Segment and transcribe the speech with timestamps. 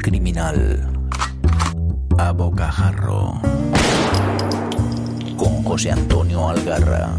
[0.00, 0.88] criminal
[2.18, 3.40] a bocajarro
[5.36, 7.16] con José Antonio Algarra.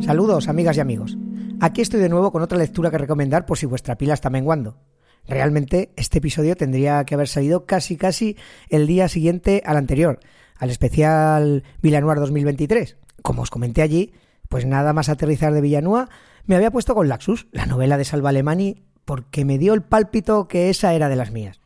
[0.00, 1.16] Saludos, amigas y amigos.
[1.60, 4.78] Aquí estoy de nuevo con otra lectura que recomendar por si vuestra pila está menguando.
[5.26, 8.36] Realmente este episodio tendría que haber salido casi casi
[8.68, 10.20] el día siguiente al anterior,
[10.58, 12.96] al especial Villanueva 2023.
[13.22, 14.12] Como os comenté allí,
[14.48, 16.08] pues nada más aterrizar de Villanueva,
[16.44, 20.48] me había puesto con Laxus, la novela de Salva Alemani, porque me dio el pálpito
[20.48, 21.60] que esa era de las mías.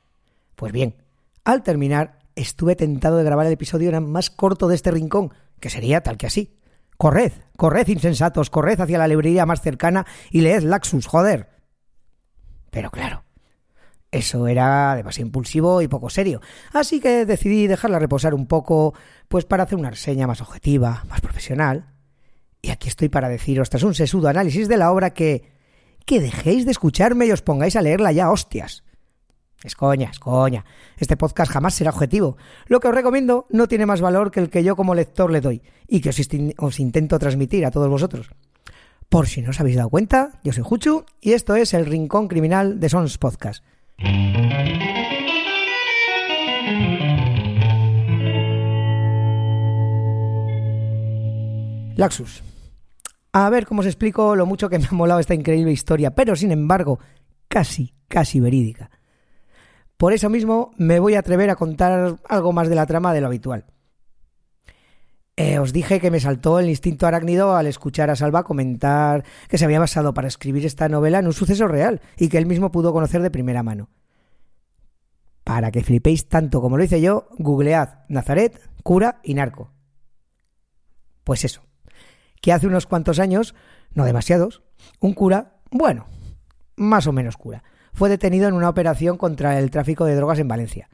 [0.56, 0.96] Pues bien,
[1.44, 6.02] al terminar, estuve tentado de grabar el episodio más corto de este rincón, que sería
[6.02, 6.58] tal que así.
[6.96, 11.48] Corred, corred insensatos, corred hacia la librería más cercana y leed Laxus, joder.
[12.70, 13.24] Pero claro,
[14.10, 16.40] eso era demasiado impulsivo y poco serio,
[16.72, 18.94] así que decidí dejarla reposar un poco,
[19.28, 21.92] pues para hacer una reseña más objetiva, más profesional.
[22.60, 25.57] Y aquí estoy para deciros, tras un sesudo análisis de la obra, que...
[26.08, 28.82] que dejéis de escucharme y os pongáis a leerla ya, hostias.
[29.62, 30.64] Es coña, es coña.
[30.96, 32.38] Este podcast jamás será objetivo.
[32.66, 35.42] Lo que os recomiendo no tiene más valor que el que yo como lector le
[35.42, 36.08] doy y que
[36.56, 38.30] os, intento transmitir a todos vosotros.
[39.10, 42.26] Por si no os habéis dado cuenta, yo soy Juchu y esto es el Rincón
[42.26, 43.62] Criminal de Sons Podcast.
[51.96, 52.47] Laxus.
[53.46, 56.34] A ver cómo os explico lo mucho que me ha molado esta increíble historia, pero
[56.34, 56.98] sin embargo,
[57.46, 58.90] casi, casi verídica.
[59.96, 63.20] Por eso mismo me voy a atrever a contar algo más de la trama de
[63.20, 63.66] lo habitual.
[65.36, 69.56] Eh, os dije que me saltó el instinto arácnido al escuchar a Salva comentar que
[69.56, 72.72] se había basado para escribir esta novela en un suceso real y que él mismo
[72.72, 73.88] pudo conocer de primera mano.
[75.44, 79.70] Para que flipéis tanto como lo hice yo, googlead Nazaret, cura y narco.
[81.22, 81.67] Pues eso,
[82.40, 83.54] que hace unos cuantos años,
[83.94, 84.62] no demasiados,
[85.00, 86.06] un cura, bueno,
[86.76, 87.62] más o menos cura,
[87.92, 90.88] fue detenido en una operación contra el tráfico de drogas en Valencia.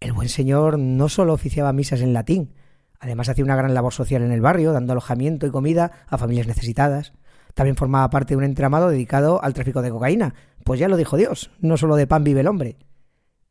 [0.00, 2.54] El buen señor no solo oficiaba misas en latín,
[3.00, 6.46] además hacía una gran labor social en el barrio, dando alojamiento y comida a familias
[6.46, 7.12] necesitadas.
[7.54, 10.34] También formaba parte de un entramado dedicado al tráfico de cocaína,
[10.64, 12.76] pues ya lo dijo Dios, no solo de pan vive el hombre.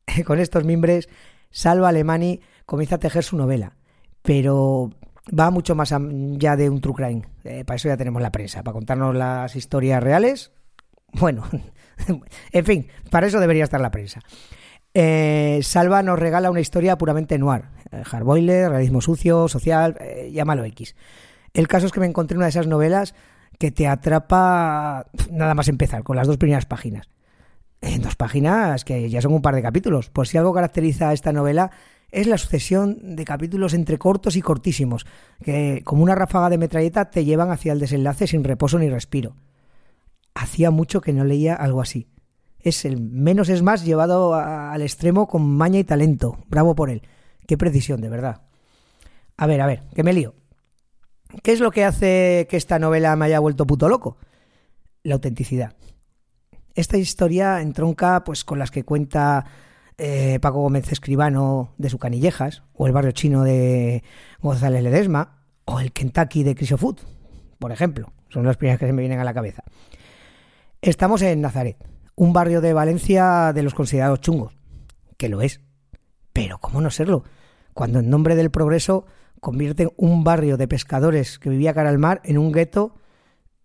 [0.25, 1.09] Con estos mimbres,
[1.49, 3.77] Salva Alemani comienza a tejer su novela,
[4.21, 4.91] pero
[5.27, 7.21] va mucho más allá de un true crime.
[7.43, 10.51] Eh, para eso ya tenemos la prensa, para contarnos las historias reales.
[11.15, 11.43] Bueno,
[12.51, 14.19] en fin, para eso debería estar la prensa.
[14.95, 17.65] Eh, Salva nos regala una historia puramente noir.
[17.91, 19.95] Eh, hardboiler, realismo sucio, social,
[20.31, 20.95] llámalo X.
[21.53, 23.13] El caso es que me encontré una de esas novelas
[23.59, 27.11] que te atrapa nada más empezar, con las dos primeras páginas.
[27.79, 30.09] En dos páginas que ya son un par de capítulos.
[30.09, 31.69] Por si algo caracteriza a esta novela
[32.13, 35.05] es la sucesión de capítulos entre cortos y cortísimos,
[35.41, 39.35] que como una ráfaga de metralleta te llevan hacia el desenlace sin reposo ni respiro.
[40.35, 42.07] Hacía mucho que no leía algo así.
[42.59, 46.37] Es el menos es más llevado al extremo con maña y talento.
[46.47, 47.01] Bravo por él.
[47.47, 48.43] Qué precisión, de verdad.
[49.35, 50.35] A ver, a ver, que me lío.
[51.41, 54.17] ¿Qué es lo que hace que esta novela me haya vuelto puto loco?
[55.01, 55.75] La autenticidad.
[56.75, 59.45] Esta historia entronca pues con las que cuenta
[59.97, 64.03] eh, Paco Gómez Escribano de su Canillejas, o el barrio chino de
[64.41, 66.97] González Ledesma, o el Kentucky de Crisofood,
[67.59, 68.11] por ejemplo.
[68.29, 69.63] Son las primeras que se me vienen a la cabeza.
[70.81, 71.77] Estamos en Nazaret,
[72.15, 74.57] un barrio de Valencia de los considerados chungos,
[75.17, 75.61] que lo es.
[76.33, 77.23] Pero ¿cómo no serlo?
[77.73, 79.05] Cuando en nombre del progreso
[79.39, 82.95] convierten un barrio de pescadores que vivía cara al mar en un gueto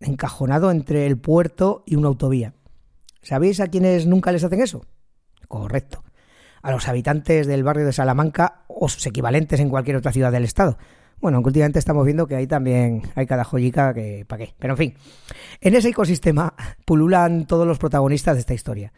[0.01, 2.55] encajonado entre el puerto y una autovía.
[3.23, 4.85] ¿Sabéis a quienes nunca les hacen eso?
[5.49, 6.05] Correcto
[6.63, 10.45] a los habitantes del barrio de Salamanca o sus equivalentes en cualquier otra ciudad del
[10.45, 10.79] estado.
[11.21, 14.55] Bueno, aunque últimamente estamos viendo que ahí también hay cada joyica que para qué.
[14.59, 14.95] Pero en fin,
[15.61, 16.55] en ese ecosistema
[16.85, 18.93] pululan todos los protagonistas de esta historia.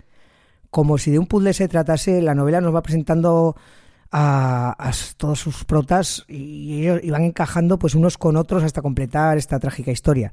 [0.71, 3.57] Como si de un puzzle se tratase, la novela nos va presentando
[4.13, 9.59] a, todos sus protas y ellos van encajando pues unos con otros hasta completar esta
[9.59, 10.33] trágica historia.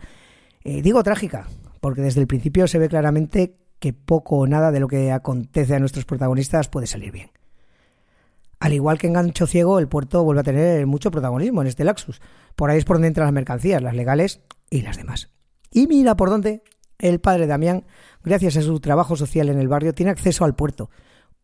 [0.63, 1.47] Eh, digo trágica,
[1.79, 5.75] porque desde el principio se ve claramente que poco o nada de lo que acontece
[5.75, 7.31] a nuestros protagonistas puede salir bien.
[8.59, 11.83] Al igual que en Gancho Ciego, el puerto vuelve a tener mucho protagonismo en este
[11.83, 12.21] Laxus.
[12.55, 15.29] Por ahí es por donde entran las mercancías, las legales y las demás.
[15.71, 16.63] Y mira por dónde
[16.97, 17.85] el padre Damián,
[18.23, 20.89] gracias a su trabajo social en el barrio, tiene acceso al puerto,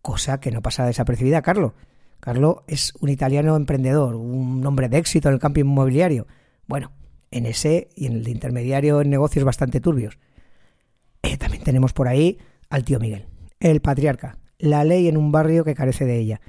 [0.02, 1.76] cosa que no pasa desapercibida a Carlo.
[2.20, 6.26] Carlo es un italiano emprendedor, un hombre de éxito en el campo inmobiliario.
[6.68, 6.92] Bueno,
[7.30, 10.18] en ese y en el intermediario en negocios bastante turbios.
[11.64, 12.38] Tenemos por ahí
[12.70, 13.26] al tío Miguel,
[13.60, 16.42] el patriarca, la ley en un barrio que carece de ella.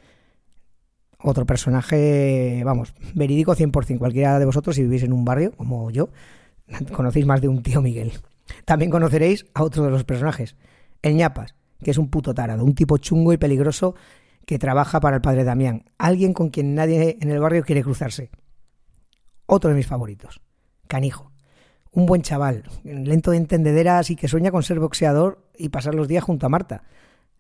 [1.19, 3.99] Otro personaje, vamos, verídico 100%.
[3.99, 6.11] Cualquiera de vosotros, si vivís en un barrio, como yo,
[6.93, 8.13] conocéis más de un tío Miguel.
[8.65, 10.57] También conoceréis a otro de los personajes,
[11.01, 13.95] el ñapas, que es un puto tarado, un tipo chungo y peligroso
[14.47, 18.31] que trabaja para el padre Damián, alguien con quien nadie en el barrio quiere cruzarse.
[19.47, 20.41] Otro de mis favoritos,
[20.89, 21.34] Canijo.
[21.96, 26.08] Un buen chaval, lento de entendederas y que sueña con ser boxeador y pasar los
[26.08, 26.82] días junto a Marta.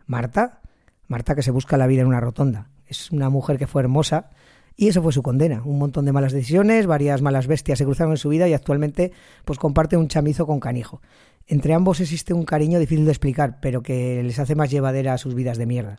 [0.06, 0.60] ¿Marta?
[1.08, 2.70] Marta que se busca la vida en una rotonda.
[2.86, 4.30] Es una mujer que fue hermosa
[4.76, 5.60] y eso fue su condena.
[5.64, 9.10] Un montón de malas decisiones, varias malas bestias se cruzaron en su vida y actualmente
[9.44, 11.02] pues comparte un chamizo con Canijo.
[11.48, 15.18] Entre ambos existe un cariño difícil de explicar, pero que les hace más llevadera a
[15.18, 15.98] sus vidas de mierda.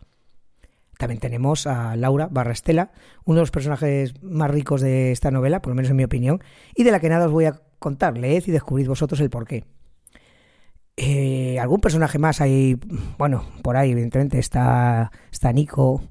[0.98, 2.92] También tenemos a Laura barra Estela,
[3.26, 6.42] uno de los personajes más ricos de esta novela, por lo menos en mi opinión,
[6.74, 8.18] y de la que nada os voy a contar.
[8.18, 9.66] Leed y descubrid vosotros el porqué.
[10.98, 12.80] Eh, ¿Algún personaje más hay?
[13.18, 16.02] Bueno, por ahí, evidentemente, está, está Nico,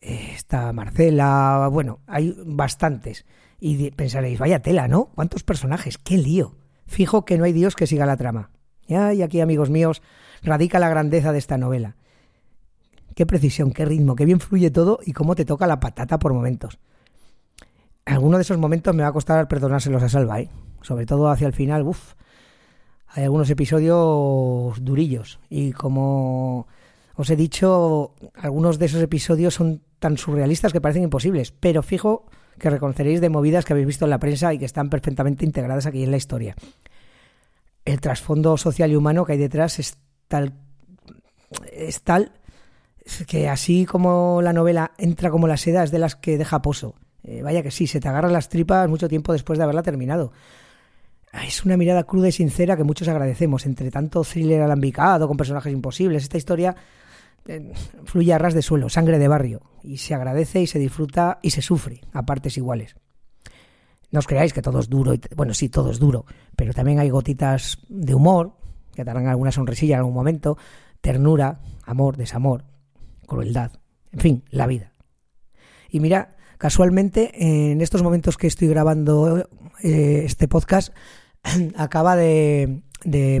[0.00, 3.24] eh, está Marcela, bueno, hay bastantes.
[3.60, 5.06] Y pensaréis, vaya tela, ¿no?
[5.14, 5.96] ¿Cuántos personajes?
[5.96, 6.56] ¡Qué lío!
[6.86, 8.50] Fijo que no hay Dios que siga la trama.
[8.86, 10.02] Ya, y aquí, amigos míos,
[10.42, 11.96] radica la grandeza de esta novela.
[13.14, 16.34] Qué precisión, qué ritmo, qué bien fluye todo y cómo te toca la patata por
[16.34, 16.78] momentos.
[18.04, 20.50] Alguno de esos momentos me va a costar perdonárselos a Salva, ¿eh?
[20.84, 22.12] Sobre todo hacia el final, uff.
[23.08, 26.66] Hay algunos episodios durillos y como
[27.14, 32.26] os he dicho, algunos de esos episodios son tan surrealistas que parecen imposibles, pero fijo
[32.58, 35.86] que reconoceréis de movidas que habéis visto en la prensa y que están perfectamente integradas
[35.86, 36.54] aquí en la historia.
[37.84, 39.96] El trasfondo social y humano que hay detrás es
[40.28, 40.52] tal,
[41.72, 42.32] es tal
[43.26, 46.96] que así como la novela entra como la seda es de las que deja pozo.
[47.22, 50.32] Eh, vaya que sí, se te agarran las tripas mucho tiempo después de haberla terminado.
[51.42, 55.72] Es una mirada cruda y sincera que muchos agradecemos, entre tanto thriller alambicado con personajes
[55.72, 56.22] imposibles.
[56.22, 56.76] Esta historia
[57.46, 57.72] eh,
[58.04, 61.50] fluye a ras de suelo, sangre de barrio, y se agradece y se disfruta y
[61.50, 62.94] se sufre a partes iguales.
[64.12, 67.00] No os creáis que todo es duro, y, bueno, sí, todo es duro, pero también
[67.00, 68.52] hay gotitas de humor,
[68.94, 70.56] que darán alguna sonrisilla en algún momento,
[71.00, 72.64] ternura, amor, desamor,
[73.26, 73.72] crueldad,
[74.12, 74.92] en fin, la vida.
[75.90, 77.32] Y mira, casualmente,
[77.72, 79.48] en estos momentos que estoy grabando
[79.82, 80.94] eh, este podcast,
[81.76, 82.80] acaba de,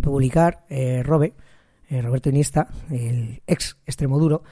[0.02, 1.34] publicar eh, Robe,
[1.88, 4.42] eh, Roberto Iniesta, el ex extremo duro,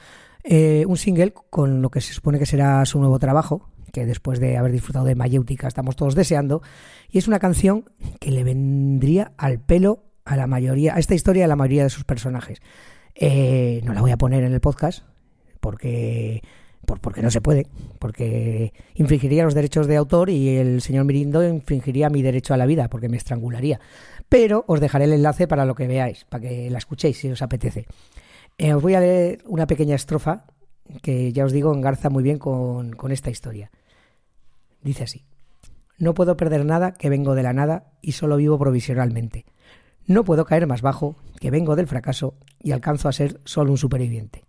[0.43, 4.39] eh, un single con lo que se supone que será su nuevo trabajo, que después
[4.39, 6.61] de haber disfrutado de Mayéutica estamos todos deseando,
[7.09, 7.85] y es una canción
[8.19, 11.89] que le vendría al pelo a la mayoría, a esta historia a la mayoría de
[11.89, 12.61] sus personajes.
[13.21, 15.03] No la voy a poner en el podcast
[15.59, 16.41] porque
[16.85, 17.67] porque no se puede,
[17.99, 22.65] porque infringiría los derechos de autor y el señor Mirindo infringiría mi derecho a la
[22.65, 23.79] vida, porque me estrangularía.
[24.29, 27.41] Pero os dejaré el enlace para lo que veáis, para que la escuchéis si os
[27.41, 27.85] apetece.
[28.57, 30.45] Eh, os voy a leer una pequeña estrofa
[31.01, 33.71] que ya os digo engarza muy bien con, con esta historia.
[34.81, 35.23] Dice así.
[35.97, 39.45] No puedo perder nada que vengo de la nada y solo vivo provisionalmente.
[40.05, 43.77] No puedo caer más bajo que vengo del fracaso y alcanzo a ser solo un
[43.77, 44.43] superviviente.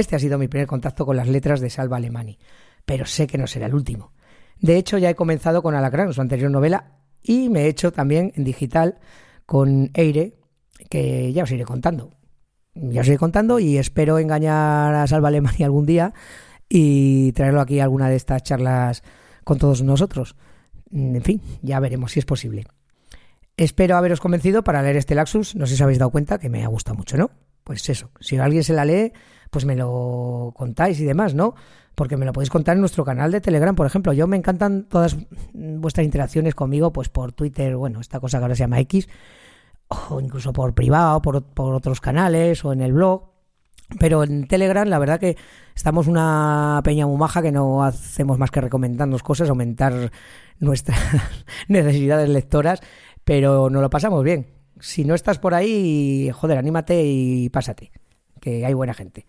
[0.00, 2.38] Este ha sido mi primer contacto con las letras de Salva Alemani,
[2.86, 4.14] pero sé que no será el último.
[4.58, 8.32] De hecho, ya he comenzado con Alacrán, su anterior novela, y me he hecho también
[8.34, 8.98] en digital
[9.44, 10.38] con Eire,
[10.88, 12.12] que ya os iré contando.
[12.72, 16.14] Ya os iré contando y espero engañar a Salva Alemani algún día
[16.66, 19.02] y traerlo aquí a alguna de estas charlas
[19.44, 20.34] con todos nosotros.
[20.90, 22.64] En fin, ya veremos si es posible.
[23.54, 25.56] Espero haberos convencido para leer este Laxus.
[25.56, 27.30] No sé si habéis dado cuenta que me ha gustado mucho, ¿no?
[27.64, 29.12] Pues eso, si alguien se la lee,
[29.50, 31.54] pues me lo contáis y demás, ¿no?
[31.94, 34.12] Porque me lo podéis contar en nuestro canal de Telegram, por ejemplo.
[34.12, 35.16] Yo me encantan todas
[35.52, 39.08] vuestras interacciones conmigo, pues por Twitter, bueno, esta cosa que ahora se llama X,
[39.88, 43.30] o incluso por privado, por, por otros canales o en el blog.
[43.98, 45.36] Pero en Telegram, la verdad que
[45.74, 50.12] estamos una peña muy maja que no hacemos más que recomendarnos cosas, aumentar
[50.60, 50.98] nuestras
[51.68, 52.80] necesidades lectoras,
[53.24, 54.46] pero nos lo pasamos bien.
[54.78, 57.90] Si no estás por ahí, joder, anímate y pásate,
[58.40, 59.26] que hay buena gente.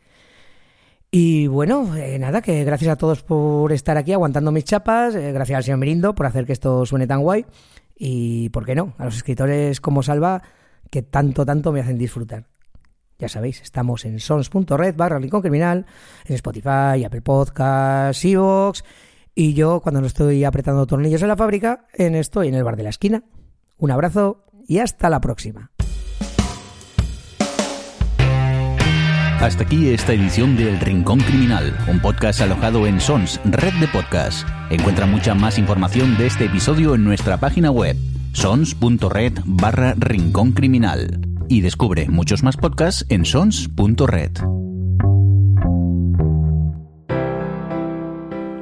[1.13, 5.33] Y bueno, eh, nada, que gracias a todos por estar aquí aguantando mis chapas, eh,
[5.33, 7.45] gracias al señor Merindo por hacer que esto suene tan guay
[7.97, 10.41] y, ¿por qué no?, a los escritores como Salva
[10.89, 12.47] que tanto, tanto me hacen disfrutar.
[13.19, 15.85] Ya sabéis, estamos en sons.red barra Rincón Criminal,
[16.25, 18.85] en Spotify, Apple Podcasts, Evox
[19.35, 22.77] y yo cuando no estoy apretando tornillos en la fábrica, en estoy en el bar
[22.77, 23.25] de la esquina.
[23.77, 25.70] Un abrazo y hasta la próxima.
[29.41, 34.47] Hasta aquí esta edición del Rincón Criminal, un podcast alojado en Sons, red de podcast.
[34.69, 37.97] Encuentra mucha más información de este episodio en nuestra página web,
[38.33, 41.19] sons.red barra Rincón Criminal.
[41.49, 44.31] Y descubre muchos más podcasts en sons.red.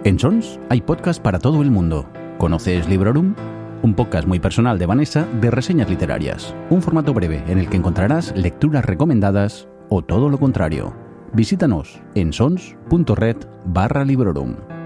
[0.05, 2.09] En Sons hay podcast para todo el mundo.
[2.38, 3.36] ¿Conoces Librorum?
[3.81, 6.55] Un podcast muy personal de Vanessa de reseñas literarias.
[6.69, 10.93] Un formato breve en el que encontrarás lecturas recomendadas o todo lo contrario.
[11.34, 14.78] Visítanos en sons.red barra librorum.